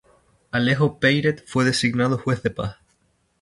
Alejo 0.51 0.97
Peyret 0.99 1.43
fue 1.45 1.63
designado 1.63 2.17
juez 2.17 2.41
de 2.41 2.49
paz. 2.49 2.77